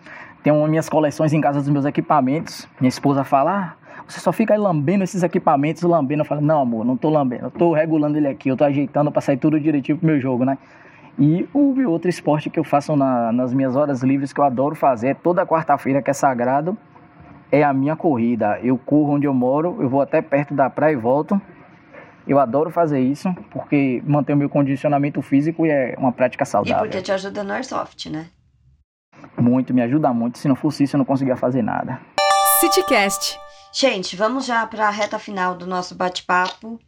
tenho 0.41 0.67
minhas 0.67 0.89
coleções 0.89 1.33
em 1.33 1.41
casa 1.41 1.59
dos 1.59 1.69
meus 1.69 1.85
equipamentos. 1.85 2.67
Minha 2.79 2.89
esposa 2.89 3.23
fala: 3.23 3.77
ah, 3.77 4.03
você 4.07 4.19
só 4.19 4.31
fica 4.31 4.53
aí 4.53 4.59
lambendo 4.59 5.03
esses 5.03 5.21
equipamentos, 5.21 5.83
lambendo. 5.83 6.21
Eu 6.21 6.25
falo: 6.25 6.41
não, 6.41 6.61
amor, 6.61 6.85
não 6.85 6.97
tô 6.97 7.09
lambendo. 7.09 7.45
Eu 7.45 7.51
tô 7.51 7.73
regulando 7.73 8.17
ele 8.17 8.27
aqui, 8.27 8.49
eu 8.49 8.57
tô 8.57 8.63
ajeitando 8.63 9.11
para 9.11 9.21
sair 9.21 9.37
tudo 9.37 9.59
direitinho 9.59 9.97
pro 9.97 10.07
meu 10.07 10.19
jogo, 10.19 10.43
né? 10.43 10.57
E 11.19 11.47
o 11.53 11.75
outro 11.89 12.09
esporte 12.09 12.49
que 12.49 12.57
eu 12.57 12.63
faço 12.63 12.95
na, 12.95 13.31
nas 13.33 13.53
minhas 13.53 13.75
horas 13.75 14.01
livres 14.01 14.31
que 14.31 14.39
eu 14.39 14.45
adoro 14.45 14.73
fazer, 14.73 15.09
é 15.09 15.13
toda 15.13 15.45
quarta-feira 15.45 16.01
que 16.01 16.09
é 16.09 16.13
sagrado, 16.13 16.77
é 17.51 17.63
a 17.63 17.73
minha 17.73 17.95
corrida. 17.95 18.59
Eu 18.61 18.77
corro 18.77 19.13
onde 19.13 19.27
eu 19.27 19.33
moro, 19.33 19.77
eu 19.81 19.89
vou 19.89 20.01
até 20.01 20.21
perto 20.21 20.53
da 20.53 20.69
praia 20.69 20.93
e 20.93 20.97
volto. 20.97 21.39
Eu 22.27 22.39
adoro 22.39 22.69
fazer 22.69 22.99
isso 22.99 23.33
porque 23.49 24.03
mantém 24.05 24.35
o 24.35 24.37
meu 24.37 24.49
condicionamento 24.49 25.21
físico 25.21 25.65
e 25.65 25.69
é 25.69 25.95
uma 25.97 26.11
prática 26.11 26.45
saudável. 26.45 26.85
E 26.85 26.89
porque 26.89 27.01
te 27.01 27.11
ajuda 27.11 27.43
no 27.43 27.53
airsoft, 27.53 28.09
né? 28.09 28.27
muito, 29.37 29.73
me 29.73 29.81
ajuda 29.81 30.13
muito. 30.13 30.37
Se 30.37 30.47
não 30.47 30.55
fosse 30.55 30.83
isso, 30.83 30.95
eu 30.95 30.99
não 30.99 31.05
conseguia 31.05 31.35
fazer 31.35 31.61
nada. 31.61 31.99
CityCast. 32.59 33.39
Gente, 33.73 34.15
vamos 34.15 34.45
já 34.45 34.65
para 34.65 34.87
a 34.87 34.91
reta 34.91 35.19
final 35.19 35.55
do 35.55 35.65
nosso 35.65 35.95
bate-papo. 35.95 36.79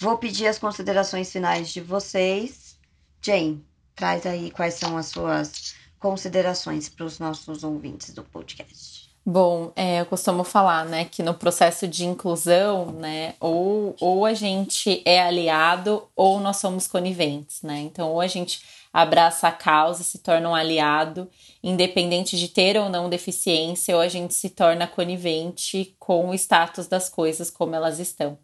Vou 0.00 0.18
pedir 0.18 0.46
as 0.46 0.58
considerações 0.58 1.30
finais 1.30 1.70
de 1.70 1.80
vocês. 1.80 2.78
Jane, 3.22 3.64
traz 3.94 4.26
aí 4.26 4.50
quais 4.50 4.74
são 4.74 4.96
as 4.96 5.06
suas 5.06 5.74
considerações 5.98 6.88
para 6.88 7.06
os 7.06 7.18
nossos 7.18 7.64
ouvintes 7.64 8.12
do 8.12 8.22
podcast. 8.22 9.03
Bom, 9.26 9.72
é, 9.74 10.00
eu 10.02 10.06
costumo 10.06 10.44
falar, 10.44 10.84
né, 10.84 11.06
que 11.06 11.22
no 11.22 11.32
processo 11.32 11.88
de 11.88 12.04
inclusão, 12.04 12.92
né, 12.92 13.34
ou, 13.40 13.96
ou 13.98 14.26
a 14.26 14.34
gente 14.34 15.02
é 15.06 15.22
aliado 15.22 16.06
ou 16.14 16.38
nós 16.40 16.58
somos 16.58 16.86
coniventes, 16.86 17.62
né? 17.62 17.80
Então, 17.80 18.12
ou 18.12 18.20
a 18.20 18.26
gente 18.26 18.60
abraça 18.92 19.48
a 19.48 19.52
causa 19.52 20.04
se 20.04 20.18
torna 20.18 20.50
um 20.50 20.54
aliado, 20.54 21.26
independente 21.62 22.38
de 22.38 22.48
ter 22.48 22.76
ou 22.76 22.90
não 22.90 23.08
deficiência, 23.08 23.96
ou 23.96 24.02
a 24.02 24.08
gente 24.08 24.34
se 24.34 24.50
torna 24.50 24.86
conivente 24.86 25.96
com 25.98 26.28
o 26.28 26.34
status 26.34 26.86
das 26.86 27.08
coisas 27.08 27.50
como 27.50 27.74
elas 27.74 27.98
estão. 27.98 28.38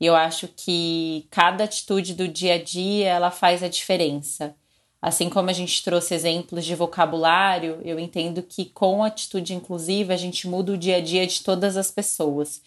E 0.00 0.06
eu 0.06 0.16
acho 0.16 0.48
que 0.48 1.26
cada 1.30 1.64
atitude 1.64 2.14
do 2.14 2.26
dia 2.28 2.54
a 2.54 2.62
dia 2.62 3.10
ela 3.10 3.30
faz 3.30 3.62
a 3.62 3.68
diferença. 3.68 4.56
Assim 5.04 5.28
como 5.28 5.50
a 5.50 5.52
gente 5.52 5.84
trouxe 5.84 6.14
exemplos 6.14 6.64
de 6.64 6.74
vocabulário, 6.74 7.78
eu 7.84 8.00
entendo 8.00 8.42
que 8.42 8.64
com 8.64 9.04
atitude 9.04 9.52
inclusiva 9.52 10.14
a 10.14 10.16
gente 10.16 10.48
muda 10.48 10.72
o 10.72 10.78
dia 10.78 10.96
a 10.96 11.00
dia 11.02 11.26
de 11.26 11.42
todas 11.42 11.76
as 11.76 11.90
pessoas. 11.90 12.62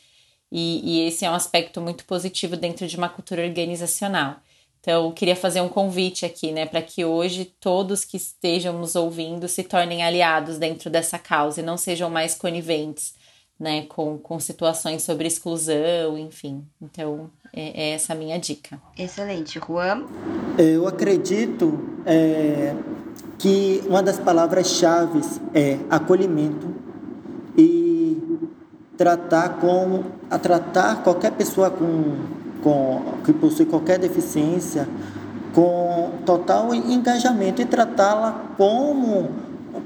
E, 0.52 0.82
e 0.84 1.08
esse 1.08 1.26
é 1.26 1.32
um 1.32 1.34
aspecto 1.34 1.82
muito 1.82 2.06
positivo 2.06 2.56
dentro 2.56 2.86
de 2.86 2.96
uma 2.96 3.10
cultura 3.10 3.44
organizacional. 3.44 4.36
Então, 4.80 5.12
queria 5.14 5.36
fazer 5.36 5.62
um 5.62 5.68
convite 5.68 6.28
aqui, 6.28 6.52
né, 6.52 6.68
para 6.68 6.80
que 6.80 7.04
hoje 7.04 7.46
todos 7.60 8.06
que 8.06 8.18
estejam 8.18 8.78
nos 8.78 8.96
ouvindo 8.96 9.48
se 9.48 9.64
tornem 9.64 10.04
aliados 10.04 10.60
dentro 10.60 10.92
dessa 10.92 11.18
causa 11.18 11.62
e 11.62 11.66
não 11.66 11.76
sejam 11.76 12.08
mais 12.08 12.36
coniventes, 12.36 13.16
né, 13.60 13.84
com, 13.84 14.18
com 14.18 14.40
situações 14.40 15.04
sobre 15.04 15.28
exclusão, 15.28 16.18
enfim. 16.18 16.64
Então, 16.82 17.30
é, 17.54 17.90
é 17.90 17.94
essa 17.94 18.14
a 18.14 18.16
minha 18.16 18.40
dica. 18.40 18.80
Excelente. 18.98 19.60
Juan? 19.60 20.06
Eu 20.58 20.88
acredito 20.88 21.80
é, 22.06 22.76
que 23.38 23.84
uma 23.88 24.04
das 24.04 24.20
palavras-chave 24.20 25.22
é 25.54 25.80
acolhimento 25.90 26.68
e 27.58 28.40
tratar 28.98 29.60
como 29.60 30.06
a 30.30 30.38
tratar 30.40 31.04
qualquer 31.04 31.32
pessoa 31.32 31.70
com 31.70 32.38
com, 32.62 33.02
que 33.24 33.34
possui 33.34 33.66
qualquer 33.66 34.00
deficiência 34.00 34.88
com 35.54 36.12
total 36.26 36.74
engajamento 36.74 37.62
e 37.62 37.66
tratá-la 37.66 38.44
como 38.58 39.30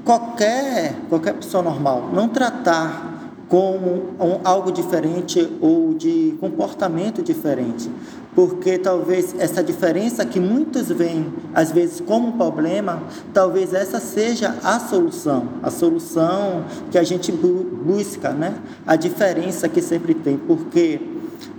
qualquer, 0.04 0.94
qualquer 1.08 1.34
pessoa 1.34 1.62
normal. 1.62 2.10
Não 2.12 2.28
tratar 2.28 3.11
com 3.52 3.76
um, 4.18 4.40
algo 4.44 4.72
diferente 4.72 5.46
ou 5.60 5.92
de 5.92 6.34
comportamento 6.40 7.22
diferente. 7.22 7.90
Porque 8.34 8.78
talvez 8.78 9.34
essa 9.38 9.62
diferença 9.62 10.24
que 10.24 10.40
muitos 10.40 10.88
veem, 10.88 11.30
às 11.54 11.70
vezes, 11.70 12.00
como 12.00 12.28
um 12.28 12.32
problema, 12.32 13.02
talvez 13.34 13.74
essa 13.74 14.00
seja 14.00 14.56
a 14.64 14.80
solução, 14.80 15.48
a 15.62 15.70
solução 15.70 16.64
que 16.90 16.96
a 16.96 17.02
gente 17.02 17.30
bu 17.30 17.62
busca, 17.84 18.30
né? 18.30 18.54
a 18.86 18.96
diferença 18.96 19.68
que 19.68 19.82
sempre 19.82 20.14
tem. 20.14 20.38
Porque 20.38 20.98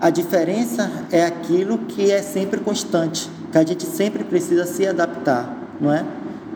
a 0.02 0.10
diferença 0.10 0.90
é 1.12 1.24
aquilo 1.24 1.78
que 1.78 2.10
é 2.10 2.24
sempre 2.24 2.60
constante, 2.60 3.30
que 3.52 3.58
a 3.60 3.64
gente 3.64 3.86
sempre 3.86 4.24
precisa 4.24 4.66
se 4.66 4.88
adaptar, 4.88 5.56
não 5.80 5.94
é? 5.94 6.04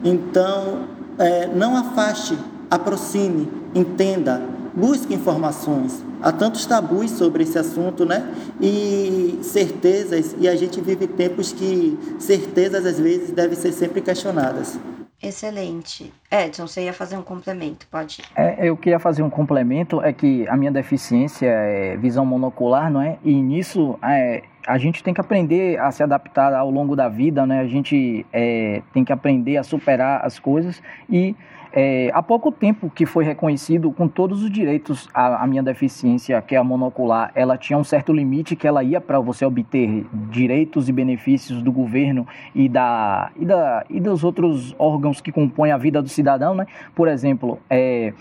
Então, 0.03 0.86
é, 1.20 1.46
não 1.46 1.77
afaste, 1.77 2.36
aproxime, 2.72 3.48
entenda, 3.75 4.56
busque 4.77 5.13
informações. 5.13 6.05
Há 6.22 6.31
tantos 6.31 6.65
tabus 6.65 7.12
sobre 7.12 7.43
esse 7.43 7.57
assunto, 7.57 8.05
né? 8.05 8.31
E 8.62 9.39
certezas, 9.41 10.36
e 10.39 10.48
a 10.48 10.55
gente 10.55 10.79
vive 10.79 11.07
tempos 11.07 11.51
que 11.51 11.98
certezas 12.19 12.86
às 12.86 13.00
vezes 13.00 13.31
devem 13.31 13.57
ser 13.57 13.72
sempre 13.72 14.01
questionadas. 14.01 14.79
Excelente. 15.22 16.13
Edson, 16.29 16.67
você 16.67 16.84
ia 16.84 16.93
fazer 16.93 17.17
um 17.17 17.24
complemento, 17.24 17.88
pode 17.89 18.22
ir. 18.22 18.25
É, 18.36 18.69
eu 18.69 18.77
queria 18.77 19.00
fazer 19.00 19.24
um 19.24 19.31
complemento, 19.31 20.00
é 20.00 20.13
que 20.13 20.48
a 20.48 20.55
minha 20.55 20.72
deficiência 20.72 21.48
é 21.48 21.98
visão 21.98 22.24
monocular, 22.24 22.91
não 22.91 23.01
é? 23.01 23.17
E 23.24 23.34
nisso 23.34 23.98
é, 24.03 24.43
a 24.67 24.77
gente 24.77 25.01
tem 25.01 25.13
que 25.13 25.21
aprender 25.21 25.79
a 25.79 25.89
se 25.91 26.03
adaptar 26.03 26.53
ao 26.53 26.69
longo 26.69 26.95
da 26.95 27.07
vida, 27.07 27.45
né? 27.45 27.62
A 27.62 27.67
gente 27.67 28.25
é, 28.33 28.81
tem 28.93 29.03
que 29.05 29.13
aprender 29.13 29.55
a 29.55 29.63
superar 29.63 30.25
as 30.25 30.38
coisas 30.38 30.83
e 31.09 31.36
é, 31.71 32.09
há 32.13 32.24
pouco 32.24 32.51
tempo 32.51 32.89
que 32.89 33.05
foi 33.05 33.24
reconhecido 33.24 33.91
com 33.91 34.07
todos 34.07 34.43
os 34.43 34.51
direitos 34.51 35.07
a, 35.13 35.43
a, 35.43 35.47
minha 35.47 35.62
deficiência, 35.62 36.41
que 36.41 36.55
é 36.55 36.57
a 36.57 36.63
monocular, 36.63 37.31
ela 37.36 37.57
tinha 37.57 37.77
um 37.77 37.83
certo 37.83 38.12
limite 38.12 38.55
que 38.55 38.67
ela 38.67 38.83
ia 38.83 39.00
para 39.00 39.19
você 39.19 39.45
obter 39.45 40.05
direitos 40.29 40.89
e 40.89 40.91
benefícios 40.91 41.62
do 41.62 41.71
governo 41.71 42.27
e, 42.55 42.67
da, 42.67 43.31
e, 43.36 43.45
da, 43.45 43.86
e 43.89 44.00
dos 44.00 44.24
outros 44.24 44.75
órgãos 44.79 45.21
que 45.21 45.31
compõem 45.31 45.71
a 45.71 45.77
vida 45.77 46.01
do 46.01 46.09
cidadão, 46.09 46.55
né? 46.55 46.65
Por 46.95 47.07
exemplo, 47.07 47.59
é, 47.69 48.13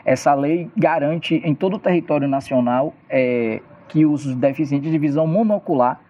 Essa 0.03 0.33
lei 0.33 0.67
garante 0.75 1.35
em 1.45 1.53
todo 1.53 1.75
o 1.75 1.79
território 1.79 2.27
nacional 2.27 2.95
é, 3.07 3.61
que 3.87 4.03
os 4.03 4.35
deficientes 4.35 4.89
de 4.89 4.97
visão 4.97 5.27
monocular 5.27 6.01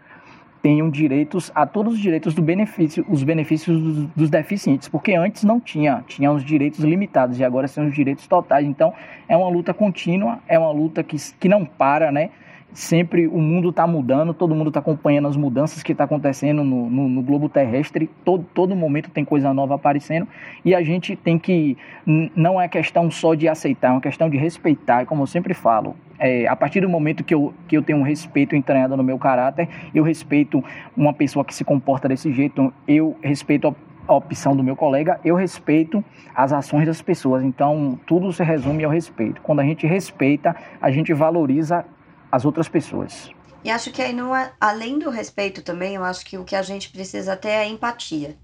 tenham 0.61 0.89
direitos 0.89 1.51
a 1.55 1.65
todos 1.65 1.93
os 1.93 1.99
direitos 1.99 2.33
do 2.33 2.41
benefício, 2.41 3.05
os 3.09 3.23
benefícios 3.23 3.81
dos, 3.81 4.05
dos, 4.07 4.29
deficientes, 4.29 4.87
porque 4.87 5.13
antes 5.13 5.43
não 5.43 5.59
tinha, 5.59 6.03
tinha 6.07 6.31
os 6.31 6.43
direitos 6.43 6.79
limitados 6.79 7.39
e 7.39 7.43
agora 7.43 7.67
são 7.67 7.87
os 7.87 7.93
direitos 7.93 8.27
totais. 8.27 8.65
Então 8.65 8.93
é 9.27 9.35
uma 9.35 9.49
luta 9.49 9.73
contínua, 9.73 10.39
é 10.47 10.57
uma 10.57 10.71
luta 10.71 11.03
que, 11.03 11.17
que 11.39 11.47
não 11.47 11.65
para, 11.65 12.11
né? 12.11 12.29
Sempre 12.71 13.27
o 13.27 13.39
mundo 13.39 13.69
está 13.69 13.87
mudando, 13.87 14.31
todo 14.31 14.53
mundo 14.53 14.67
está 14.67 14.79
acompanhando 14.79 15.27
as 15.27 15.35
mudanças 15.35 15.81
que 15.81 15.91
está 15.91 16.03
acontecendo 16.03 16.63
no, 16.63 16.87
no, 16.87 17.09
no, 17.09 17.21
globo 17.23 17.49
terrestre, 17.49 18.07
todo, 18.23 18.45
todo 18.53 18.75
momento 18.75 19.09
tem 19.09 19.25
coisa 19.25 19.51
nova 19.51 19.73
aparecendo 19.73 20.27
e 20.63 20.75
a 20.75 20.83
gente 20.83 21.15
tem 21.15 21.39
que. 21.39 21.75
Não 22.05 22.61
é 22.61 22.67
questão 22.67 23.09
só 23.09 23.33
de 23.33 23.47
aceitar, 23.47 23.87
é 23.87 23.91
uma 23.91 24.01
questão 24.01 24.29
de 24.29 24.37
respeitar, 24.37 25.05
como 25.07 25.23
eu 25.23 25.27
sempre 25.27 25.55
falo 25.55 25.95
é, 26.19 26.45
a 26.47 26.55
partir 26.55 26.81
do 26.81 26.89
momento 26.89 27.23
que 27.23 27.33
eu, 27.33 27.53
que 27.67 27.77
eu 27.77 27.81
tenho 27.81 27.99
um 27.99 28.03
respeito 28.03 28.55
entranhado 28.55 28.95
no 28.97 29.03
meu 29.03 29.17
caráter, 29.17 29.69
eu 29.95 30.03
respeito 30.03 30.63
uma 30.95 31.13
pessoa 31.13 31.45
que 31.45 31.55
se 31.55 31.63
comporta 31.63 32.09
desse 32.09 32.31
jeito, 32.33 32.73
eu 32.88 33.17
respeito 33.21 33.73
a 34.07 34.13
opção 34.13 34.55
do 34.55 34.63
meu 34.63 34.75
colega, 34.75 35.20
eu 35.24 35.35
respeito 35.35 36.03
as 36.35 36.51
ações 36.51 36.85
das 36.85 37.01
pessoas. 37.01 37.44
Então, 37.44 37.98
tudo 38.05 38.33
se 38.33 38.44
resume 38.44 38.83
ao 38.83 38.91
respeito. 38.91 39.39
Quando 39.41 39.61
a 39.61 39.63
gente 39.63 39.87
respeita, 39.87 40.55
a 40.81 40.91
gente 40.91 41.13
valoriza 41.13 41.85
as 42.31 42.44
outras 42.44 42.67
pessoas. 42.67 43.29
E 43.63 43.70
acho 43.70 43.91
que 43.91 44.01
aí, 44.01 44.13
não 44.13 44.35
é, 44.35 44.51
além 44.59 45.00
do 45.00 45.09
respeito 45.09 45.61
também, 45.61 45.96
eu 45.96 46.03
acho 46.03 46.25
que 46.25 46.37
o 46.37 46.44
que 46.44 46.55
a 46.55 46.61
gente 46.61 46.89
precisa 46.89 47.35
ter 47.35 47.50
é 47.50 47.67
empatia. 47.67 48.37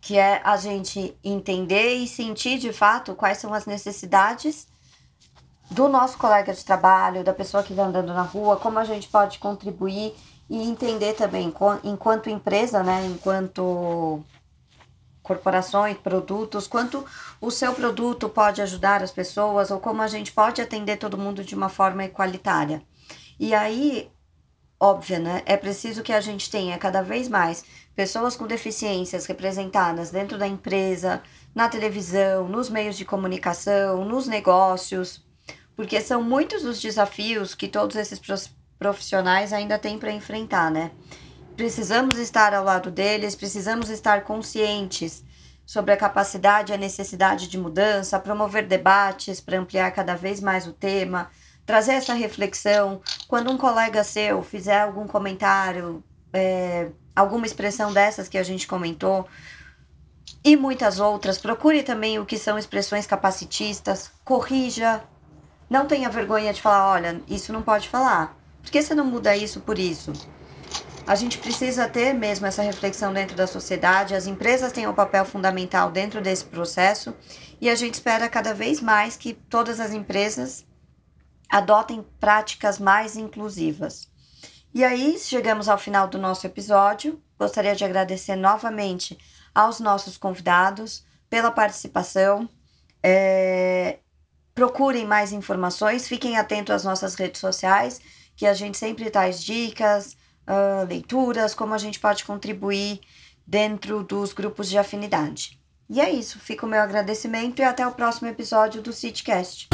Que 0.00 0.18
é 0.18 0.40
a 0.44 0.56
gente 0.56 1.16
entender 1.22 1.94
e 1.94 2.06
sentir 2.06 2.58
de 2.58 2.72
fato 2.72 3.14
quais 3.14 3.38
são 3.38 3.52
as 3.52 3.66
necessidades 3.66 4.68
do 5.70 5.88
nosso 5.88 6.16
colega 6.16 6.52
de 6.52 6.64
trabalho, 6.64 7.24
da 7.24 7.32
pessoa 7.32 7.62
que 7.62 7.72
está 7.72 7.84
andando 7.84 8.12
na 8.12 8.22
rua, 8.22 8.56
como 8.56 8.78
a 8.78 8.84
gente 8.84 9.08
pode 9.08 9.38
contribuir 9.38 10.14
e 10.48 10.62
entender 10.62 11.14
também, 11.14 11.52
enquanto 11.82 12.30
empresa, 12.30 12.82
né, 12.82 13.04
enquanto 13.06 14.22
corporações, 15.22 15.98
produtos, 15.98 16.68
quanto 16.68 17.04
o 17.40 17.50
seu 17.50 17.74
produto 17.74 18.28
pode 18.28 18.62
ajudar 18.62 19.02
as 19.02 19.10
pessoas 19.10 19.72
ou 19.72 19.80
como 19.80 20.00
a 20.00 20.06
gente 20.06 20.30
pode 20.30 20.62
atender 20.62 20.98
todo 20.98 21.18
mundo 21.18 21.42
de 21.42 21.56
uma 21.56 21.68
forma 21.68 22.04
igualitária. 22.04 22.80
E 23.38 23.52
aí, 23.52 24.08
óbvio, 24.78 25.18
né, 25.18 25.42
é 25.44 25.56
preciso 25.56 26.04
que 26.04 26.12
a 26.12 26.20
gente 26.20 26.48
tenha 26.48 26.78
cada 26.78 27.02
vez 27.02 27.28
mais 27.28 27.64
pessoas 27.96 28.36
com 28.36 28.46
deficiências 28.46 29.26
representadas 29.26 30.12
dentro 30.12 30.38
da 30.38 30.46
empresa, 30.46 31.20
na 31.52 31.68
televisão, 31.68 32.46
nos 32.48 32.70
meios 32.70 32.96
de 32.96 33.04
comunicação, 33.04 34.04
nos 34.04 34.28
negócios, 34.28 35.25
porque 35.76 36.00
são 36.00 36.22
muitos 36.22 36.64
os 36.64 36.80
desafios 36.80 37.54
que 37.54 37.68
todos 37.68 37.96
esses 37.96 38.18
profissionais 38.78 39.52
ainda 39.52 39.78
têm 39.78 39.98
para 39.98 40.10
enfrentar, 40.10 40.70
né? 40.70 40.90
Precisamos 41.54 42.18
estar 42.18 42.54
ao 42.54 42.64
lado 42.64 42.90
deles, 42.90 43.34
precisamos 43.34 43.90
estar 43.90 44.24
conscientes 44.24 45.22
sobre 45.64 45.92
a 45.92 45.96
capacidade 45.96 46.72
e 46.72 46.74
a 46.74 46.78
necessidade 46.78 47.48
de 47.48 47.58
mudança, 47.58 48.18
promover 48.18 48.66
debates 48.66 49.40
para 49.40 49.58
ampliar 49.58 49.90
cada 49.90 50.14
vez 50.14 50.40
mais 50.40 50.66
o 50.66 50.72
tema, 50.72 51.30
trazer 51.64 51.92
essa 51.92 52.14
reflexão. 52.14 53.00
Quando 53.26 53.50
um 53.50 53.58
colega 53.58 54.04
seu 54.04 54.42
fizer 54.42 54.80
algum 54.80 55.06
comentário, 55.06 56.02
é, 56.32 56.88
alguma 57.14 57.46
expressão 57.46 57.92
dessas 57.92 58.28
que 58.28 58.38
a 58.38 58.42
gente 58.42 58.66
comentou, 58.66 59.26
e 60.44 60.56
muitas 60.56 61.00
outras, 61.00 61.38
procure 61.38 61.82
também 61.82 62.18
o 62.18 62.26
que 62.26 62.38
são 62.38 62.56
expressões 62.56 63.06
capacitistas, 63.06 64.12
corrija, 64.24 65.02
não 65.68 65.86
tenha 65.86 66.08
vergonha 66.08 66.52
de 66.52 66.62
falar, 66.62 66.90
olha, 66.90 67.20
isso 67.28 67.52
não 67.52 67.62
pode 67.62 67.88
falar. 67.88 68.36
Por 68.62 68.70
que 68.70 68.82
você 68.82 68.94
não 68.94 69.04
muda 69.04 69.36
isso 69.36 69.60
por 69.60 69.78
isso? 69.78 70.12
A 71.06 71.14
gente 71.14 71.38
precisa 71.38 71.88
ter 71.88 72.12
mesmo 72.12 72.46
essa 72.46 72.62
reflexão 72.62 73.12
dentro 73.12 73.36
da 73.36 73.46
sociedade, 73.46 74.14
as 74.14 74.26
empresas 74.26 74.72
têm 74.72 74.88
um 74.88 74.94
papel 74.94 75.24
fundamental 75.24 75.90
dentro 75.90 76.20
desse 76.20 76.44
processo 76.44 77.14
e 77.60 77.70
a 77.70 77.76
gente 77.76 77.94
espera 77.94 78.28
cada 78.28 78.52
vez 78.52 78.80
mais 78.80 79.16
que 79.16 79.32
todas 79.32 79.78
as 79.78 79.92
empresas 79.92 80.66
adotem 81.48 82.04
práticas 82.18 82.80
mais 82.80 83.16
inclusivas. 83.16 84.08
E 84.74 84.84
aí, 84.84 85.16
chegamos 85.18 85.68
ao 85.68 85.78
final 85.78 86.08
do 86.08 86.18
nosso 86.18 86.46
episódio. 86.46 87.22
Gostaria 87.38 87.74
de 87.74 87.84
agradecer 87.84 88.36
novamente 88.36 89.16
aos 89.54 89.80
nossos 89.80 90.18
convidados 90.18 91.06
pela 91.30 91.50
participação. 91.50 92.48
É, 93.02 94.00
Procurem 94.56 95.06
mais 95.06 95.32
informações, 95.32 96.08
fiquem 96.08 96.38
atentos 96.38 96.74
às 96.74 96.82
nossas 96.82 97.14
redes 97.14 97.38
sociais, 97.38 98.00
que 98.34 98.46
a 98.46 98.54
gente 98.54 98.78
sempre 98.78 99.10
traz 99.10 99.44
dicas, 99.44 100.16
uh, 100.48 100.86
leituras, 100.88 101.54
como 101.54 101.74
a 101.74 101.78
gente 101.78 102.00
pode 102.00 102.24
contribuir 102.24 103.00
dentro 103.46 104.02
dos 104.02 104.32
grupos 104.32 104.70
de 104.70 104.78
afinidade. 104.78 105.60
E 105.90 106.00
é 106.00 106.10
isso, 106.10 106.40
fica 106.40 106.64
o 106.64 106.68
meu 106.70 106.80
agradecimento 106.80 107.60
e 107.60 107.64
até 107.64 107.86
o 107.86 107.92
próximo 107.92 108.28
episódio 108.28 108.80
do 108.80 108.94
CityCast. 108.94 109.68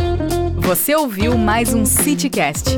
Você 0.58 0.96
ouviu 0.96 1.38
mais 1.38 1.72
um 1.72 1.86
CityCast. 1.86 2.70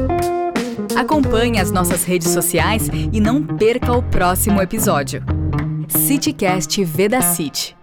Acompanhe 0.95 1.59
as 1.59 1.71
nossas 1.71 2.05
redes 2.05 2.29
sociais 2.29 2.87
e 3.15 3.19
não 3.19 3.43
perca 3.43 3.95
o 3.95 4.03
próximo 4.03 4.61
episódio. 4.61 5.23
CityCast 5.89 6.85
Veda 6.85 7.23
City. 7.23 7.74